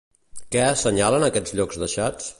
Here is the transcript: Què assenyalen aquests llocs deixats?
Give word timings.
Què 0.55 0.63
assenyalen 0.69 1.27
aquests 1.29 1.57
llocs 1.61 1.83
deixats? 1.85 2.29